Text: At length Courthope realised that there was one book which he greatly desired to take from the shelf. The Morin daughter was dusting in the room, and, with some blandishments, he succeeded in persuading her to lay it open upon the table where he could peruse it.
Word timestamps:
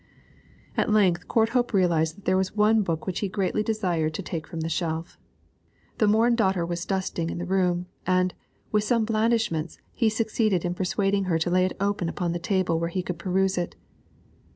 At 0.77 0.89
length 0.91 1.27
Courthope 1.27 1.73
realised 1.75 2.15
that 2.17 2.25
there 2.25 2.35
was 2.35 2.55
one 2.55 2.81
book 2.81 3.05
which 3.05 3.19
he 3.19 3.29
greatly 3.29 3.61
desired 3.61 4.15
to 4.15 4.23
take 4.23 4.47
from 4.47 4.61
the 4.61 4.67
shelf. 4.67 5.15
The 5.99 6.07
Morin 6.07 6.33
daughter 6.35 6.65
was 6.65 6.87
dusting 6.87 7.29
in 7.29 7.37
the 7.37 7.45
room, 7.45 7.85
and, 8.07 8.33
with 8.71 8.83
some 8.83 9.05
blandishments, 9.05 9.77
he 9.93 10.09
succeeded 10.09 10.65
in 10.65 10.73
persuading 10.73 11.25
her 11.25 11.37
to 11.37 11.51
lay 11.51 11.65
it 11.67 11.77
open 11.79 12.09
upon 12.09 12.31
the 12.31 12.39
table 12.39 12.79
where 12.79 12.89
he 12.89 13.03
could 13.03 13.19
peruse 13.19 13.59
it. 13.59 13.75